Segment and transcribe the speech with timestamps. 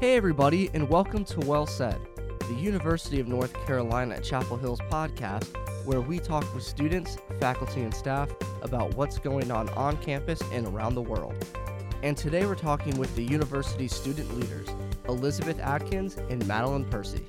[0.00, 2.00] Hey, everybody, and welcome to Well Said,
[2.48, 7.82] the University of North Carolina at Chapel Hill's podcast, where we talk with students, faculty,
[7.82, 8.30] and staff
[8.62, 11.34] about what's going on on campus and around the world.
[12.02, 14.68] And today we're talking with the university's student leaders,
[15.06, 17.26] Elizabeth Adkins and Madelyn Percy.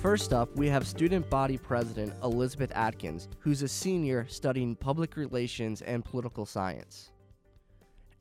[0.00, 5.82] First up, we have student body president Elizabeth Adkins, who's a senior studying public relations
[5.82, 7.10] and political science.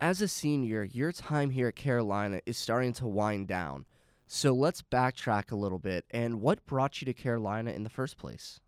[0.01, 3.85] As a senior, your time here at Carolina is starting to wind down.
[4.27, 6.05] So let's backtrack a little bit.
[6.11, 8.61] And what brought you to Carolina in the first place?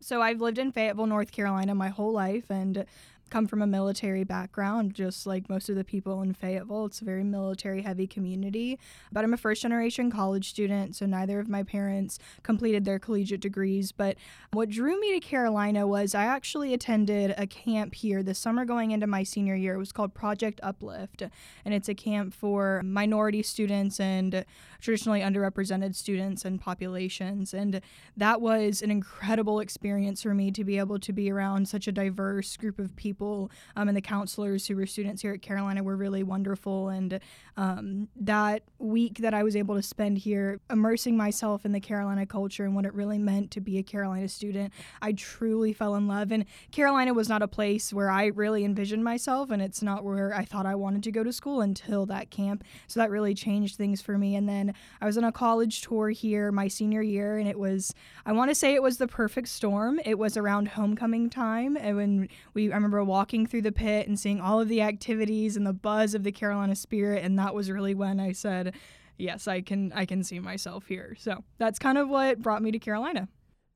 [0.00, 2.86] So I've lived in Fayetteville, North Carolina my whole life and
[3.30, 6.86] come from a military background, just like most of the people in Fayetteville.
[6.86, 8.78] It's a very military heavy community.
[9.12, 13.40] But I'm a first generation college student, so neither of my parents completed their collegiate
[13.40, 13.92] degrees.
[13.92, 14.16] But
[14.52, 18.92] what drew me to Carolina was I actually attended a camp here this summer going
[18.92, 19.74] into my senior year.
[19.74, 21.22] It was called Project Uplift,
[21.64, 24.44] and it's a camp for minority students and
[24.80, 27.52] traditionally underrepresented students and populations.
[27.52, 27.80] And
[28.16, 31.92] that was an incredible experience for me to be able to be around such a
[31.92, 35.82] diverse group of people people um, and the counselors who were students here at Carolina
[35.82, 36.88] were really wonderful.
[36.88, 37.18] And
[37.56, 42.26] um, that week that I was able to spend here, immersing myself in the Carolina
[42.26, 46.06] culture and what it really meant to be a Carolina student, I truly fell in
[46.06, 46.30] love.
[46.30, 50.32] And Carolina was not a place where I really envisioned myself, and it's not where
[50.32, 52.62] I thought I wanted to go to school until that camp.
[52.86, 54.36] So that really changed things for me.
[54.36, 57.94] And then I was on a college tour here my senior year, and it was,
[58.24, 59.98] I want to say it was the perfect storm.
[60.04, 64.20] It was around homecoming time, and when we, I remember walking through the pit and
[64.20, 67.70] seeing all of the activities and the buzz of the Carolina spirit and that was
[67.70, 68.74] really when I said
[69.16, 71.16] yes I can I can see myself here.
[71.18, 73.28] So that's kind of what brought me to Carolina.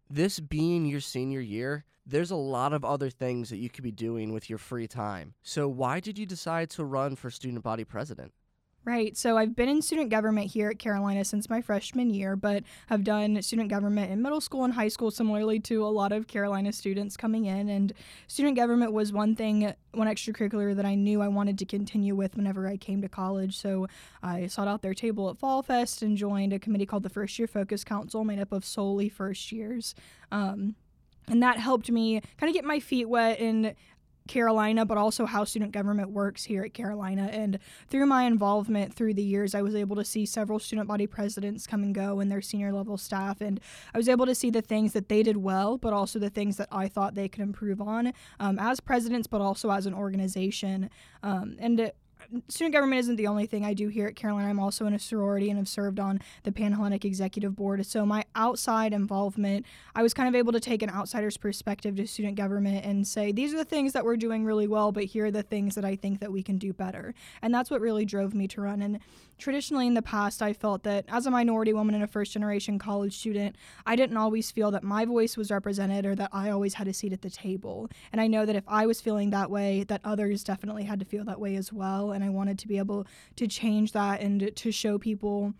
[0.09, 3.91] This being your senior year, there's a lot of other things that you could be
[3.91, 5.35] doing with your free time.
[5.43, 8.33] So why did you decide to run for student body president?
[8.85, 9.17] Right.
[9.17, 13.05] So I've been in student government here at Carolina since my freshman year, but have
[13.05, 16.73] done student government in middle school and high school, similarly to a lot of Carolina
[16.73, 17.69] students coming in.
[17.69, 17.93] And
[18.27, 22.37] student government was one thing, one extracurricular that I knew I wanted to continue with
[22.37, 23.57] whenever I came to college.
[23.57, 23.87] So
[24.21, 27.39] I sought out their table at Fall Fest and joined a committee called the First
[27.39, 29.95] Year Focus Council, made up of solely first years.
[30.33, 30.75] Um,
[31.29, 33.77] and that helped me kind of get my feet wet in
[34.29, 37.29] Carolina, but also how student government works here at Carolina.
[37.33, 41.07] And through my involvement through the years, I was able to see several student body
[41.07, 43.41] presidents come and go and their senior level staff.
[43.41, 43.61] And
[43.95, 46.57] I was able to see the things that they did well, but also the things
[46.57, 50.91] that I thought they could improve on um, as presidents, but also as an organization.
[51.23, 51.93] Um, and
[52.49, 54.49] student government isn't the only thing I do here at Carolina.
[54.49, 57.85] I'm also in a sorority and have served on the Panhellenic Executive Board.
[57.87, 62.07] So my outside involvement, I was kind of able to take an outsider's perspective to
[62.07, 65.27] student government and say, these are the things that we're doing really well, but here
[65.27, 67.15] are the things that I think that we can do better.
[67.43, 68.83] And that's what really drove me to run.
[68.83, 69.01] And
[69.39, 72.79] traditionally in the past, I felt that as a minority woman and a first generation
[72.79, 73.57] college student,
[73.87, 76.93] I didn't always feel that my voice was represented or that I always had a
[76.93, 77.89] seat at the table.
[78.13, 81.05] And I know that if I was feeling that way, that others definitely had to
[81.05, 83.07] feel that way as well and I wanted to be able
[83.37, 85.55] to change that and to show people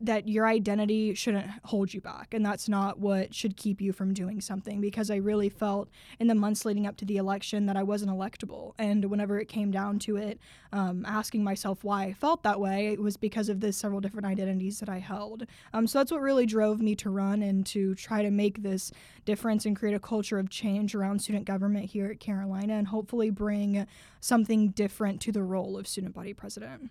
[0.00, 4.14] that your identity shouldn't hold you back and that's not what should keep you from
[4.14, 7.76] doing something because I really felt in the months leading up to the election that
[7.76, 10.38] I wasn't electable and whenever it came down to it
[10.72, 14.26] um, asking myself why I felt that way it was because of the several different
[14.26, 17.94] identities that I held um, so that's what really drove me to run and to
[17.94, 18.92] try to make this
[19.26, 23.30] difference and create a culture of change around student government here at Carolina and hopefully
[23.30, 23.86] bring
[24.20, 26.90] something different to the role of student body president.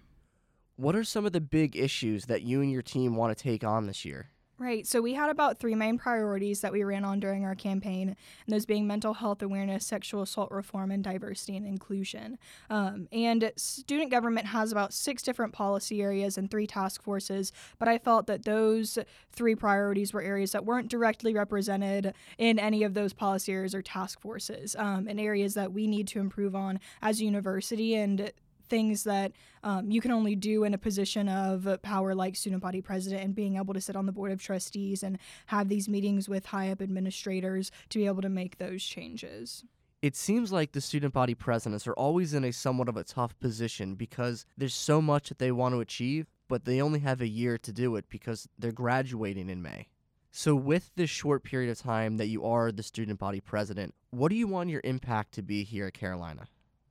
[0.79, 3.66] What are some of the big issues that you and your team want to take
[3.66, 4.29] on this year?
[4.57, 4.88] Right.
[4.88, 8.17] So we had about three main priorities that we ran on during our campaign, and
[8.47, 12.38] those being mental health awareness, sexual assault reform, and diversity and inclusion.
[12.69, 17.90] Um, and student government has about six different policy areas and three task forces, but
[17.90, 18.97] I felt that those
[19.34, 23.81] three priorities were areas that weren't directly represented in any of those policy areas or
[23.81, 27.96] task forces, um, and areas that we need to improve on as a university.
[27.96, 28.31] And
[28.69, 29.31] things that
[29.64, 33.35] um, you can only do in a position of power like student body president and
[33.35, 35.17] being able to sit on the board of trustees and
[35.47, 39.64] have these meetings with high up administrators to be able to make those changes.
[40.02, 43.38] It seems like the student body presidents are always in a somewhat of a tough
[43.40, 47.28] position because there's so much that they want to achieve, but they only have a
[47.28, 49.88] year to do it because they're graduating in May.
[50.32, 54.29] So, with this short period of time that you are the student body president, what
[54.29, 56.47] do you want your impact to be here at Carolina?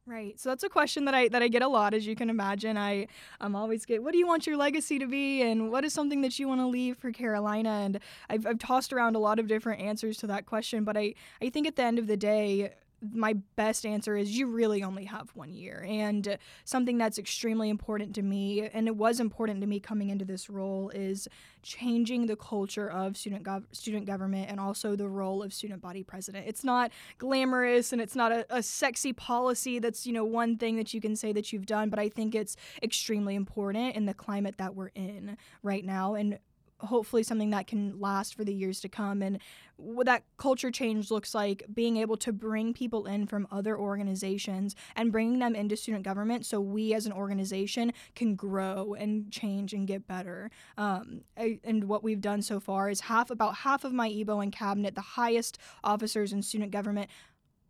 [0.09, 0.41] Right.
[0.41, 2.79] So that's a question that I that I get a lot, as you can imagine.
[2.79, 3.09] I
[3.43, 6.23] I'm always get, what do you want your legacy to be, and what is something
[6.23, 7.69] that you want to leave for Carolina?
[7.69, 8.01] And
[8.31, 11.51] I've I've tossed around a lot of different answers to that question, but I I
[11.51, 12.73] think at the end of the day,
[13.13, 15.85] my best answer is you really only have one year.
[15.89, 20.25] And something that's extremely important to me, and it was important to me coming into
[20.25, 21.29] this role, is
[21.63, 26.03] changing the culture of student gov- student government and also the role of student body
[26.03, 26.47] president.
[26.49, 30.77] It's not glamorous and it's not a, a sexy policy that's you know one thing
[30.77, 34.15] that you can say that you've done, but I think it's extremely important in the
[34.15, 36.15] climate that we're in right now.
[36.15, 36.39] And
[36.81, 39.23] hopefully something that can last for the years to come.
[39.23, 39.39] And
[39.77, 44.75] what that culture change looks like being able to bring people in from other organizations
[44.97, 49.73] and bringing them into student government so we as an organization can grow and change
[49.73, 50.51] and get better.
[50.77, 54.53] Um, and what we've done so far is half about half of my ebo and
[54.53, 57.11] cabinet the highest officers in student government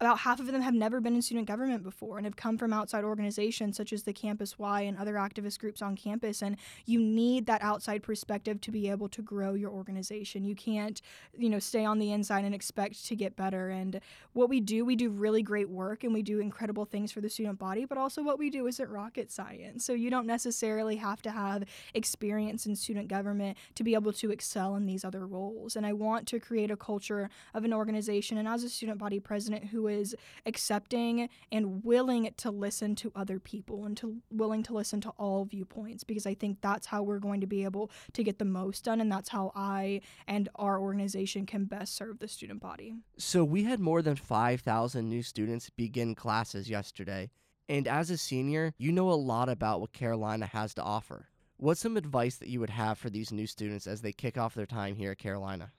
[0.00, 2.72] about half of them have never been in student government before and have come from
[2.72, 6.42] outside organizations such as the Campus Y and other activist groups on campus.
[6.42, 6.56] And
[6.86, 10.44] you need that outside perspective to be able to grow your organization.
[10.44, 11.00] You can't,
[11.36, 13.70] you know, stay on the inside and expect to get better.
[13.70, 14.00] And
[14.34, 17.28] what we do, we do really great work and we do incredible things for the
[17.28, 19.84] student body, but also what we do isn't rocket science.
[19.84, 21.64] So you don't necessarily have to have
[21.94, 25.74] experience in student government to be able to excel in these other roles.
[25.74, 29.18] And I want to create a culture of an organization and as a student body
[29.18, 30.14] president who is
[30.46, 35.44] accepting and willing to listen to other people and to willing to listen to all
[35.44, 38.84] viewpoints because I think that's how we're going to be able to get the most
[38.84, 42.94] done and that's how I and our organization can best serve the student body.
[43.16, 47.30] So we had more than 5,000 new students begin classes yesterday.
[47.68, 51.28] And as a senior, you know a lot about what Carolina has to offer.
[51.58, 54.54] What's some advice that you would have for these new students as they kick off
[54.54, 55.72] their time here at Carolina?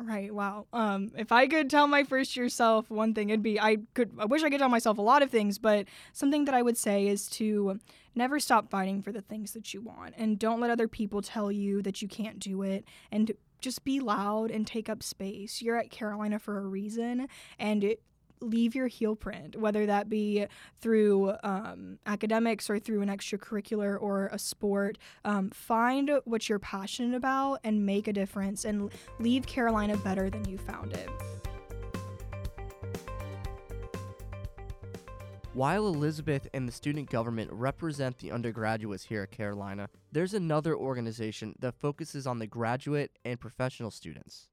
[0.00, 0.32] Right.
[0.32, 0.66] Wow.
[0.72, 4.12] Um, if I could tell my first year self one thing, it'd be I could.
[4.18, 6.76] I wish I could tell myself a lot of things, but something that I would
[6.76, 7.80] say is to
[8.14, 11.50] never stop fighting for the things that you want, and don't let other people tell
[11.50, 15.60] you that you can't do it, and just be loud and take up space.
[15.62, 17.26] You're at Carolina for a reason,
[17.58, 18.02] and it,
[18.40, 20.46] leave your heel print, whether that be
[20.80, 24.98] through um, academics or through an extracurricular or a sport.
[25.24, 30.48] Um, find what you're passionate about and make a difference and leave Carolina better than
[30.48, 31.08] you found it.
[35.54, 41.56] While Elizabeth and the student government represent the undergraduates here at Carolina, there's another organization
[41.58, 44.48] that focuses on the graduate and professional students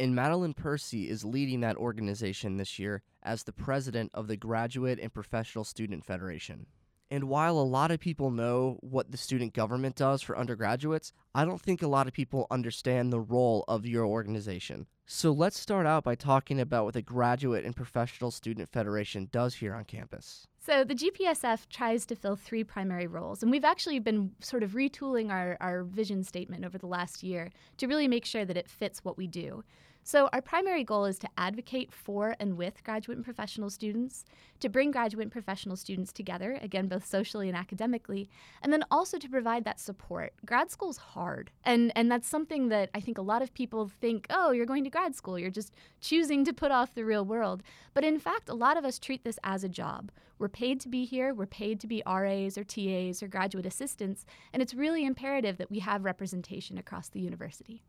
[0.00, 5.00] and Madelyn Percy is leading that organization this year as the president of the Graduate
[5.00, 6.66] and Professional Student Federation.
[7.10, 11.44] And while a lot of people know what the student government does for undergraduates, I
[11.44, 14.86] don't think a lot of people understand the role of your organization.
[15.06, 19.54] So let's start out by talking about what the Graduate and Professional Student Federation does
[19.54, 20.46] here on campus.
[20.68, 24.72] So the GPSF tries to fill three primary roles, and we've actually been sort of
[24.72, 28.68] retooling our, our vision statement over the last year to really make sure that it
[28.68, 29.64] fits what we do.
[30.08, 34.24] So, our primary goal is to advocate for and with graduate and professional students,
[34.60, 38.30] to bring graduate and professional students together, again, both socially and academically,
[38.62, 40.32] and then also to provide that support.
[40.46, 44.26] Grad school's hard, and, and that's something that I think a lot of people think,
[44.30, 47.62] oh, you're going to grad school, you're just choosing to put off the real world.
[47.92, 50.10] But in fact, a lot of us treat this as a job.
[50.38, 54.24] We're paid to be here, we're paid to be RAs or TAs or graduate assistants,
[54.54, 57.82] and it's really imperative that we have representation across the university.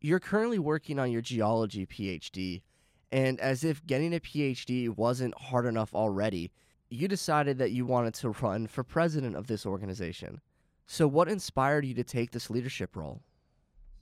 [0.00, 2.62] You're currently working on your geology PhD,
[3.12, 6.52] and as if getting a PhD wasn't hard enough already,
[6.88, 10.40] you decided that you wanted to run for president of this organization.
[10.86, 13.20] So, what inspired you to take this leadership role?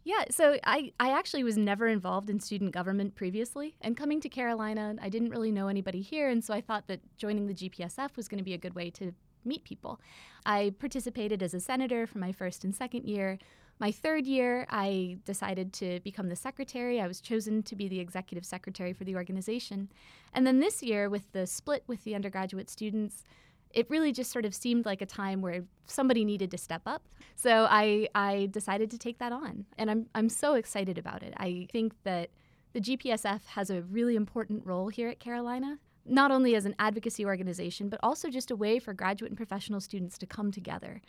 [0.04, 3.76] Yeah, so I, I actually was never involved in student government previously.
[3.82, 6.30] And coming to Carolina, I didn't really know anybody here.
[6.30, 8.88] And so I thought that joining the GPSF was going to be a good way
[8.92, 9.12] to
[9.44, 10.00] meet people.
[10.46, 13.38] I participated as a senator for my first and second year,
[13.80, 17.00] my third year, I decided to become the secretary.
[17.00, 19.88] I was chosen to be the executive secretary for the organization.
[20.32, 23.24] And then this year, with the split with the undergraduate students,
[23.70, 27.06] it really just sort of seemed like a time where somebody needed to step up.
[27.36, 29.66] So I, I decided to take that on.
[29.76, 31.34] And I'm, I'm so excited about it.
[31.36, 32.30] I think that
[32.72, 35.78] the GPSF has a really important role here at Carolina
[36.10, 39.80] not only as an advocacy organization, but also just a way for graduate and professional
[39.80, 41.00] students to come together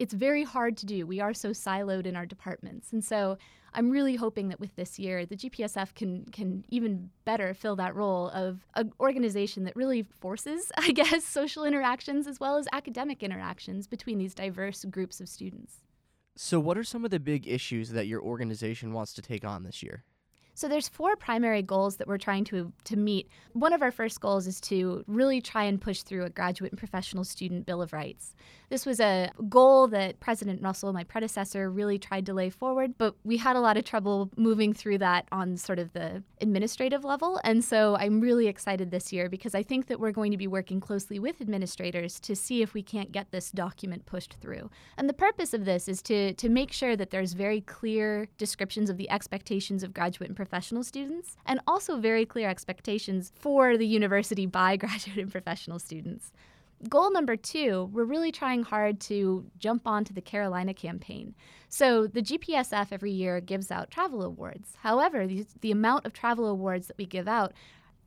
[0.00, 1.06] it's very hard to do.
[1.06, 2.90] We are so siloed in our departments.
[2.92, 3.36] And so
[3.74, 7.94] I'm really hoping that with this year, the GPSF can can even better fill that
[7.94, 13.22] role of an organization that really forces, I guess, social interactions as well as academic
[13.22, 15.82] interactions between these diverse groups of students.
[16.34, 19.64] So, what are some of the big issues that your organization wants to take on
[19.64, 20.04] this year?
[20.60, 23.30] So there's four primary goals that we're trying to to meet.
[23.54, 26.78] One of our first goals is to really try and push through a graduate and
[26.78, 28.34] professional student bill of rights.
[28.68, 33.16] This was a goal that President Russell, my predecessor, really tried to lay forward, but
[33.24, 37.40] we had a lot of trouble moving through that on sort of the administrative level.
[37.42, 40.46] And so I'm really excited this year because I think that we're going to be
[40.46, 44.70] working closely with administrators to see if we can't get this document pushed through.
[44.98, 48.90] And the purpose of this is to, to make sure that there's very clear descriptions
[48.90, 50.49] of the expectations of graduate and professional
[50.82, 56.32] students, and also very clear expectations for the university by graduate and professional students.
[56.88, 61.34] Goal number two, we're really trying hard to jump onto the Carolina campaign.
[61.68, 64.76] So, the GPSF every year gives out travel awards.
[64.80, 67.52] However, the, the amount of travel awards that we give out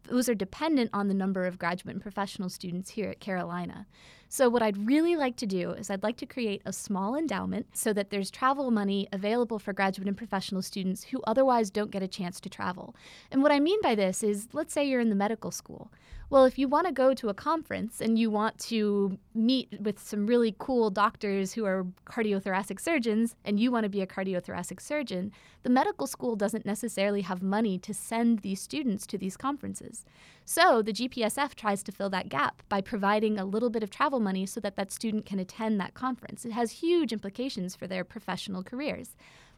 [0.04, 3.88] those are dependent on the number of graduate and professional students here at Carolina.
[4.36, 7.78] So, what I'd really like to do is I'd like to create a small endowment
[7.78, 12.02] so that there's travel money available for graduate and professional students who otherwise don't get
[12.02, 12.96] a chance to travel.
[13.30, 15.92] And what I mean by this is let's say you're in the medical school.
[16.34, 20.00] Well, if you want to go to a conference and you want to meet with
[20.00, 24.82] some really cool doctors who are cardiothoracic surgeons and you want to be a cardiothoracic
[24.82, 30.06] surgeon, the medical school doesn't necessarily have money to send these students to these conferences.
[30.44, 34.20] So the GPSF tries to fill that gap by providing a little bit of travel
[34.24, 36.46] money so that that student can attend that conference.
[36.46, 39.16] It has huge implications for their professional careers.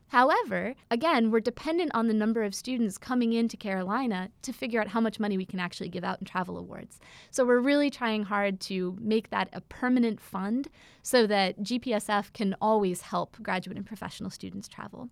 [0.09, 4.89] However, again, we're dependent on the number of students coming into Carolina to figure out
[4.89, 6.99] how much money we can actually give out in travel awards.
[7.31, 10.69] So we're really trying hard to make that a permanent fund
[11.01, 15.09] so that GPSF can always help graduate and professional students travel.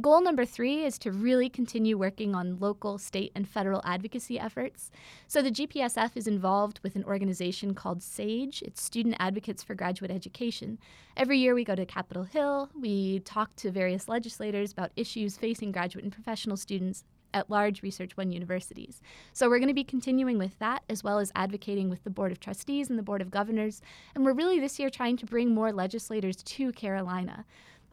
[0.00, 4.90] Goal number three is to really continue working on local, state, and federal advocacy efforts.
[5.28, 10.10] So the GPSF is involved with an organization called SAGE, it's Student Advocates for Graduate
[10.10, 10.78] Education.
[11.16, 15.70] Every year we go to Capitol Hill, we talk to various legislators about issues facing
[15.70, 17.04] graduate and professional students
[17.34, 19.02] at large Research One universities.
[19.34, 22.32] So we're going to be continuing with that as well as advocating with the Board
[22.32, 23.82] of Trustees and the Board of Governors.
[24.14, 27.44] And we're really this year trying to bring more legislators to Carolina.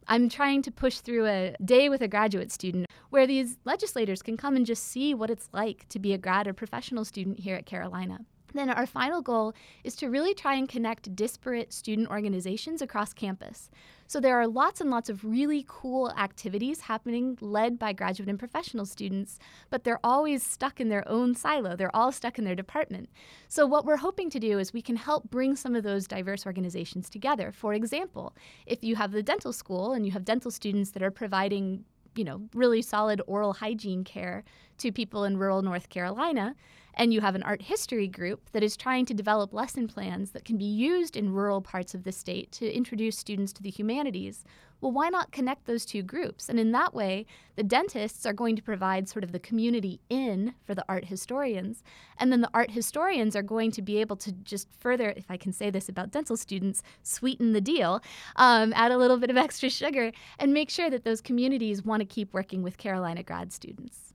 [0.08, 4.38] I'm trying to push through a day with a graduate student where these legislators can
[4.38, 7.58] come and just see what it's like to be a grad or professional student here
[7.58, 8.20] at Carolina.
[8.54, 9.54] Then our final goal
[9.84, 13.70] is to really try and connect disparate student organizations across campus.
[14.08, 18.38] So there are lots and lots of really cool activities happening led by graduate and
[18.38, 19.40] professional students,
[19.70, 21.78] but they're always stuck in their own silo.
[21.78, 23.10] They're all stuck in their department.
[23.48, 26.46] So what we're hoping to do is we can help bring some of those diverse
[26.46, 27.54] organizations together.
[27.54, 31.12] For example, if you have the dental school and you have dental students that are
[31.12, 34.44] providing you know, really solid oral hygiene care
[34.80, 36.56] to people in rural North Carolina,
[36.94, 40.46] and you have an art history group that is trying to develop lesson plans that
[40.46, 44.44] can be used in rural parts of the state to introduce students to the humanities,
[44.82, 46.50] well, why not connect those two groups?
[46.50, 50.56] And in that way, the dentists are going to provide sort of the community in
[50.66, 51.84] for the art historians.
[52.18, 55.38] And then the art historians are going to be able to just further, if I
[55.38, 58.02] can say this about dental students, sweeten the deal,
[58.36, 62.02] um, add a little bit of extra sugar, and make sure that those communities want
[62.02, 64.11] to keep working with Carolina grad students.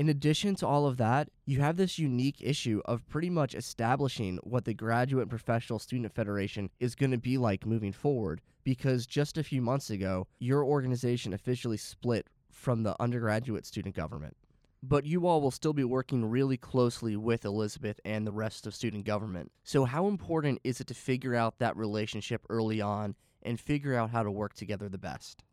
[0.00, 4.38] In addition to all of that, you have this unique issue of pretty much establishing
[4.44, 9.06] what the Graduate and Professional Student Federation is going to be like moving forward because
[9.06, 14.38] just a few months ago, your organization officially split from the undergraduate student government.
[14.82, 18.74] But you all will still be working really closely with Elizabeth and the rest of
[18.74, 19.52] student government.
[19.64, 24.08] So, how important is it to figure out that relationship early on and figure out
[24.08, 25.44] how to work together the best?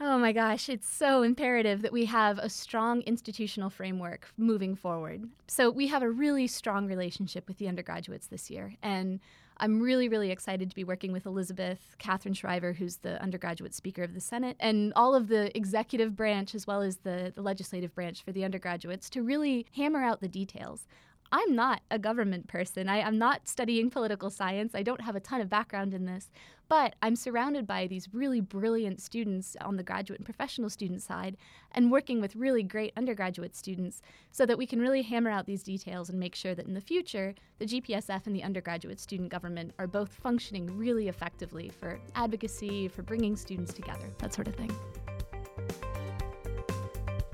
[0.00, 5.28] Oh my gosh, it's so imperative that we have a strong institutional framework moving forward.
[5.46, 8.74] So, we have a really strong relationship with the undergraduates this year.
[8.82, 9.20] And
[9.58, 14.02] I'm really, really excited to be working with Elizabeth, Catherine Shriver, who's the undergraduate speaker
[14.02, 17.94] of the Senate, and all of the executive branch as well as the, the legislative
[17.94, 20.88] branch for the undergraduates to really hammer out the details.
[21.30, 22.88] I'm not a government person.
[22.88, 24.74] I, am not studying political science.
[24.74, 26.30] I don't have a ton of background in this.
[26.72, 31.36] But I'm surrounded by these really brilliant students on the graduate and professional student side
[31.72, 34.00] and working with really great undergraduate students
[34.30, 36.80] so that we can really hammer out these details and make sure that in the
[36.80, 42.88] future, the GPSF and the undergraduate student government are both functioning really effectively for advocacy,
[42.88, 44.74] for bringing students together, that sort of thing.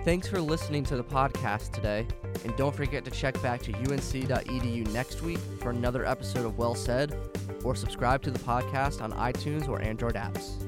[0.09, 2.07] Thanks for listening to the podcast today,
[2.43, 6.75] and don't forget to check back to unc.edu next week for another episode of Well
[6.75, 7.15] Said,
[7.63, 10.68] or subscribe to the podcast on iTunes or Android apps.